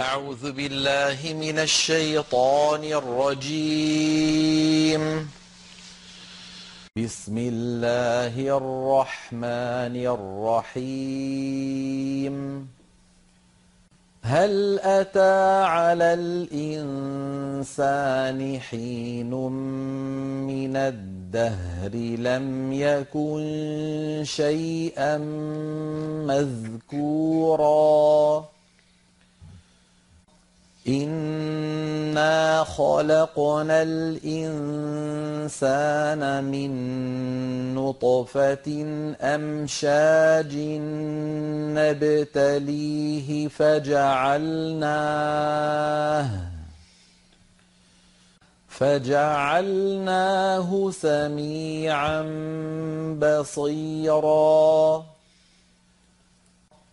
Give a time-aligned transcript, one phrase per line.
[0.00, 4.20] أعوذ بالله من الشيطان الرجيم.
[6.98, 9.96] بسم الله الرحمن
[10.74, 12.34] الرحيم.
[14.22, 16.14] هل أتى على
[16.54, 19.30] الإنسان حين
[20.50, 25.18] من الدهر لم يكن شيئا
[26.90, 28.53] مذكورا؟
[30.88, 34.54] إنا خلقنا الإنسان
[36.44, 36.70] من
[37.74, 38.84] نطفة
[39.20, 40.54] أمشاج
[41.76, 43.94] نبتليه فجعلناه
[48.68, 52.22] فجعلناه سميعا
[53.20, 55.04] بصيرا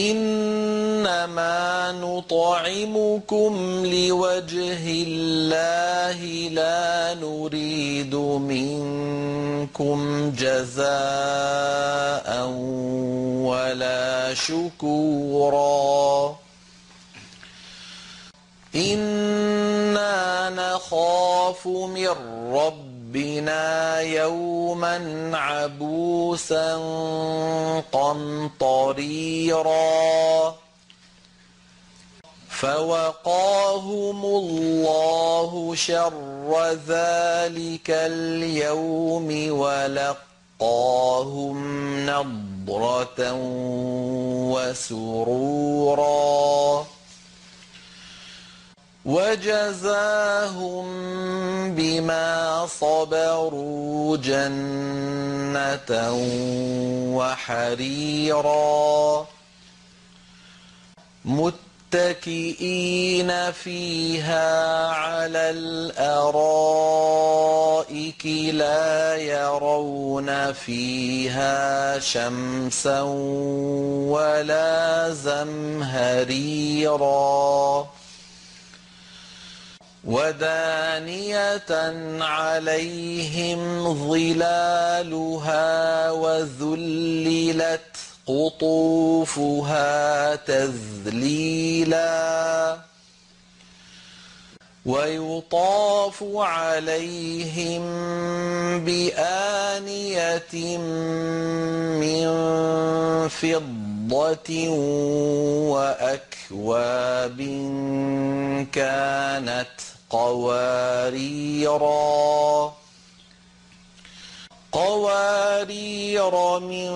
[0.00, 3.52] إنما نطعمكم
[3.86, 6.18] لوجه الله
[6.48, 8.14] لا نريد
[8.50, 9.98] منكم
[10.38, 12.28] جزاء
[13.50, 16.36] ولا شكورا.
[18.74, 22.08] إنا نخاف من
[22.52, 26.74] رب ربنا يوما عبوسا
[27.92, 29.74] قمطريرا
[32.50, 41.56] فوقاهم الله شر ذلك اليوم ولقاهم
[42.06, 43.32] نضرة
[44.54, 46.10] وسرورا
[49.04, 50.86] وجزاهم
[51.74, 56.12] بما صبروا جنة
[57.16, 59.26] وحريرا.
[61.92, 66.66] متكئين فيها على الأرائك
[68.52, 73.00] لا يرون فيها شمسا
[74.10, 76.40] ولا زمهريرا.
[80.10, 81.70] ودانية
[82.20, 83.60] عليهم
[84.08, 87.80] ظلالها وذللت
[88.26, 92.10] قطوفها تذليلا
[94.86, 97.82] ويطاف عليهم
[98.84, 100.78] بآنية
[102.02, 102.28] من
[103.28, 104.68] فضة
[105.70, 107.38] وأكواب
[108.72, 111.90] كانت قواريرا.
[114.72, 116.90] قوارير من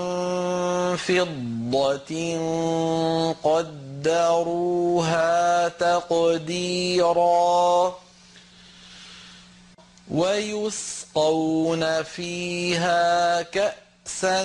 [0.97, 2.39] فضة
[3.45, 6.75] قدروها تقديرا.
[10.11, 14.45] ويسقون فيها كأسا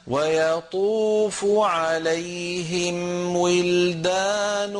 [0.07, 2.95] ويطوف عليهم
[3.35, 4.73] ولدان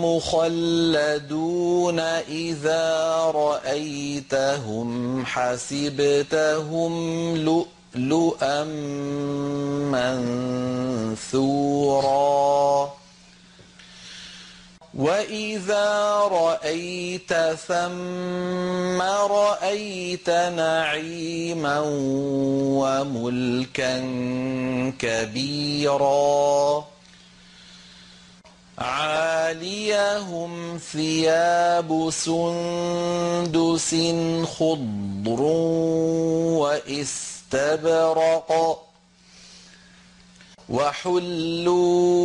[0.00, 6.92] مخلدون إذا رأيتهم حسبتهم
[7.36, 8.64] لؤلؤا
[11.14, 12.73] منثورا.
[15.04, 15.88] وإذا
[16.32, 17.32] رأيت
[17.68, 21.80] ثم رأيت نعيما
[22.80, 23.94] وملكا
[24.98, 26.84] كبيرا
[28.78, 33.94] عاليهم ثياب سندس
[34.58, 35.40] خضر
[37.52, 38.50] واستبرق
[40.68, 42.16] وحلوا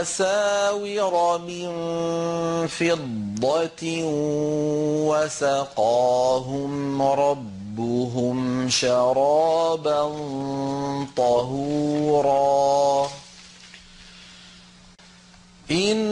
[0.00, 1.68] أساور من
[2.66, 4.02] فضة
[5.08, 10.02] وسقاهم ربهم شرابا
[11.16, 13.08] طهورا.
[15.70, 16.07] إن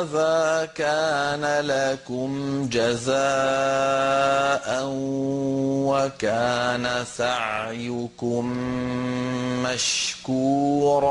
[0.00, 2.32] هذا كان لكم
[2.72, 3.12] جزاء
[5.92, 8.46] وكان سعيكم
[9.62, 11.08] مشكورا.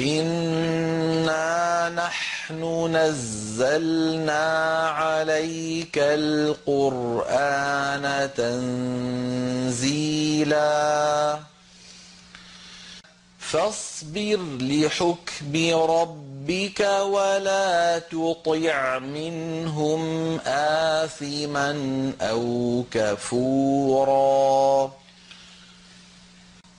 [0.00, 7.50] إنا نحن نزلنا عليك القرآن
[8.36, 9.90] تنزيلاً.
[13.38, 15.29] فاصبر لحكم
[15.72, 20.00] ربك ولا تطع منهم
[20.46, 21.72] آثما
[22.20, 24.92] أو كفورا.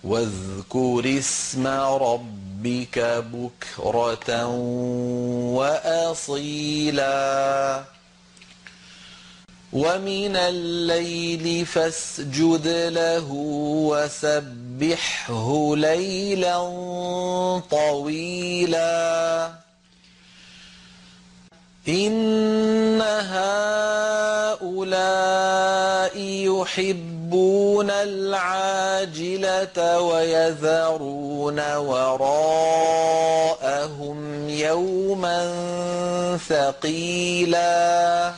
[0.04, 4.46] واذكر اسم ربك بكرة
[5.56, 7.12] وأصيلا.
[9.74, 13.28] ومن الليل فاسجد له
[13.92, 16.60] وسبحه ليلا
[17.72, 19.52] طويلا.
[21.88, 24.62] إن هؤلاء
[26.18, 32.40] يحبون العاجلة ويذرون وراءهم
[34.50, 35.40] يوما
[36.50, 38.34] ثقيلا.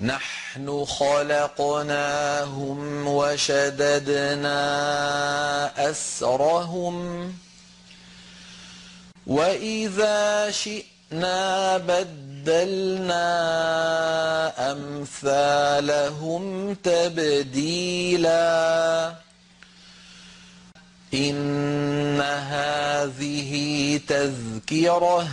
[0.00, 2.78] نحن خلقناهم
[3.08, 4.60] وشددنا
[5.90, 7.34] أسرهم
[9.26, 13.28] وإذا شئنا بدلنا
[14.72, 18.48] أمثالهم تبديلا
[21.14, 25.28] إن هذه تذكرة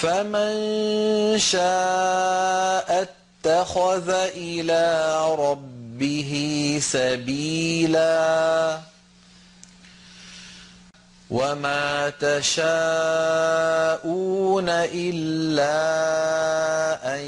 [0.00, 2.88] فمن شاء
[3.44, 6.32] اتخذ إلى ربه
[6.82, 8.78] سبيلا
[11.30, 12.68] وما تشاءون
[14.68, 15.80] إلا
[17.16, 17.20] أن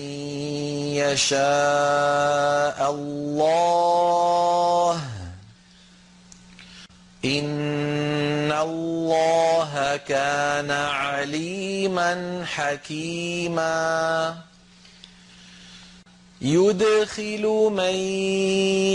[0.96, 5.00] يشاء الله
[7.24, 7.61] إن
[10.08, 14.36] كان عليما حكيما.
[16.40, 17.94] يدخل من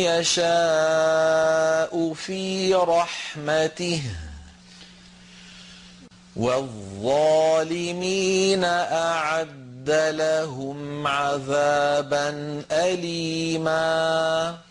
[0.04, 4.02] يشاء في رحمته.
[6.36, 14.67] والظالمين أعد لهم عذابا أليما.